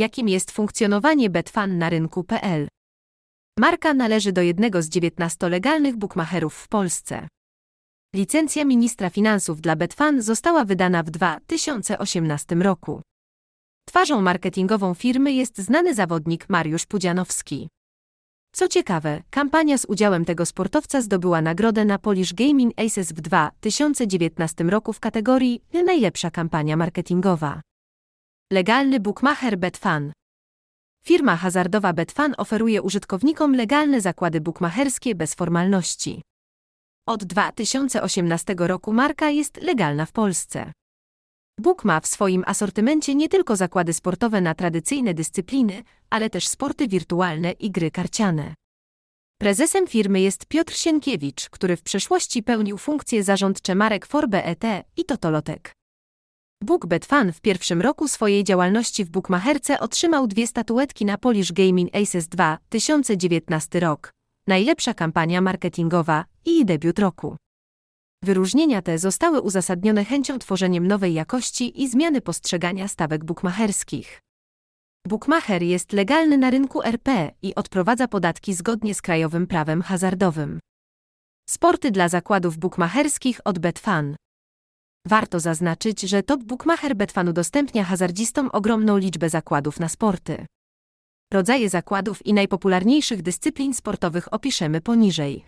[0.00, 2.68] Jakim jest funkcjonowanie Betfan na rynku.pl?
[3.58, 7.28] Marka należy do jednego z 19 legalnych bukmacherów w Polsce.
[8.14, 13.02] Licencja ministra finansów dla Betfan została wydana w 2018 roku.
[13.88, 17.68] Twarzą marketingową firmy jest znany zawodnik Mariusz Pudzianowski.
[18.54, 24.64] Co ciekawe, kampania z udziałem tego sportowca zdobyła nagrodę na Polish Gaming Aces w 2019
[24.64, 27.60] roku w kategorii Najlepsza kampania marketingowa.
[28.52, 30.12] Legalny bookmacher Betfan
[31.04, 36.22] Firma hazardowa Betfan oferuje użytkownikom legalne zakłady bukmacherskie bez formalności.
[37.06, 40.72] Od 2018 roku marka jest legalna w Polsce.
[41.60, 46.88] Book ma w swoim asortymencie nie tylko zakłady sportowe na tradycyjne dyscypliny, ale też sporty
[46.88, 48.54] wirtualne i gry karciane.
[49.40, 54.64] Prezesem firmy jest Piotr Sienkiewicz, który w przeszłości pełnił funkcje zarządcze marek Forbe ET
[54.96, 55.79] i Totolotek.
[56.64, 61.96] BookBet Fan w pierwszym roku swojej działalności w Bookmacherce otrzymał dwie statuetki na Polish Gaming
[61.96, 64.10] Aces 2019 rok.
[64.46, 67.36] Najlepsza kampania marketingowa i debiut roku.
[68.24, 74.20] Wyróżnienia te zostały uzasadnione chęcią tworzeniem nowej jakości i zmiany postrzegania stawek bukmacherskich.
[75.06, 80.60] Bukmacher jest legalny na rynku RP i odprowadza podatki zgodnie z krajowym prawem hazardowym.
[81.50, 84.16] Sporty dla zakładów bukmacherskich od Betfan.
[85.06, 90.46] Warto zaznaczyć, że top bookmacher Betfan udostępnia hazardzistom ogromną liczbę zakładów na sporty.
[91.32, 95.44] Rodzaje zakładów i najpopularniejszych dyscyplin sportowych opiszemy poniżej.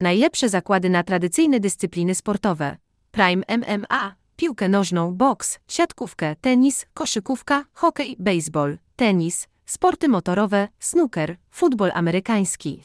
[0.00, 2.76] Najlepsze zakłady na tradycyjne dyscypliny sportowe:
[3.10, 11.90] Prime MMA, piłkę nożną, boks, siatkówkę, tenis, koszykówka, hokej, baseball, tenis, sporty motorowe, snooker, futbol
[11.94, 12.82] amerykański.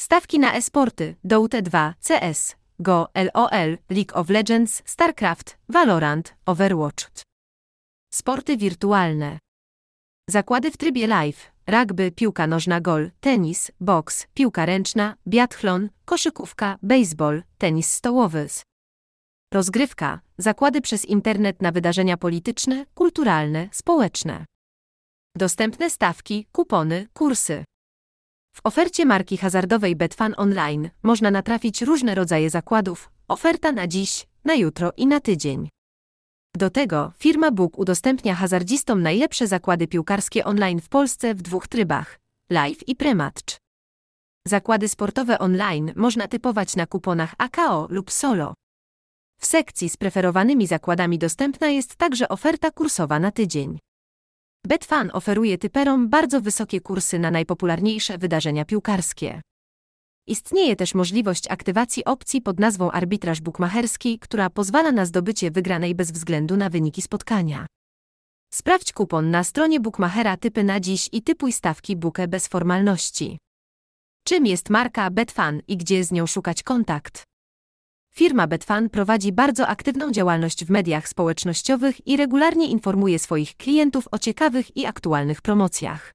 [0.00, 7.10] Stawki na e-sporty: Dota 2, CS, Go, LOL, League of Legends, StarCraft, Valorant, Overwatch.
[8.14, 9.38] Sporty wirtualne.
[10.30, 17.42] Zakłady w trybie live, rugby, piłka nożna gol, tenis, boks, piłka ręczna, biathlon, koszykówka, baseball,
[17.58, 18.48] tenis stołowy.
[19.54, 24.44] Rozgrywka, zakłady przez internet na wydarzenia polityczne, kulturalne, społeczne.
[25.36, 27.64] Dostępne stawki, kupony, kursy.
[28.52, 34.54] W ofercie marki hazardowej Betfan Online można natrafić różne rodzaje zakładów, oferta na dziś, na
[34.54, 35.68] jutro i na tydzień.
[36.56, 42.18] Do tego firma Book udostępnia hazardzistom najlepsze zakłady piłkarskie online w Polsce w dwóch trybach:
[42.50, 43.56] live i prematch.
[44.46, 48.54] Zakłady sportowe online można typować na kuponach AKO lub Solo.
[49.40, 53.78] W sekcji z preferowanymi zakładami dostępna jest także oferta kursowa na tydzień.
[54.68, 59.40] Betfan oferuje typerom bardzo wysokie kursy na najpopularniejsze wydarzenia piłkarskie.
[60.26, 66.12] Istnieje też możliwość aktywacji opcji pod nazwą arbitraż bukmacherski, która pozwala na zdobycie wygranej bez
[66.12, 67.66] względu na wyniki spotkania.
[68.54, 73.38] Sprawdź kupon na stronie Bookmachera typy na dziś i typuj stawki bukę bez formalności.
[74.24, 77.27] Czym jest marka Betfan i gdzie z nią szukać kontakt?
[78.14, 84.18] Firma Betfan prowadzi bardzo aktywną działalność w mediach społecznościowych i regularnie informuje swoich klientów o
[84.18, 86.12] ciekawych i aktualnych promocjach.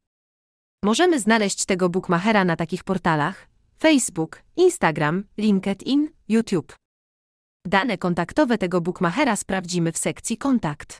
[0.83, 3.47] Możemy znaleźć tego bookmachera na takich portalach
[3.79, 6.75] Facebook, Instagram, LinkedIn, YouTube.
[7.65, 10.99] Dane kontaktowe tego bookmachera sprawdzimy w sekcji Kontakt.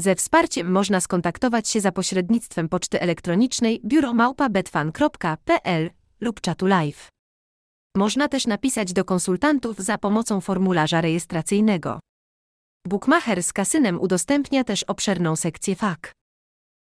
[0.00, 7.08] Ze wsparciem można skontaktować się za pośrednictwem poczty elektronicznej biuromałpa.betfan.pl lub czatu live.
[7.98, 12.00] Można też napisać do konsultantów za pomocą formularza rejestracyjnego.
[12.86, 16.12] Bookmacher z kasynem udostępnia też obszerną sekcję FAQ.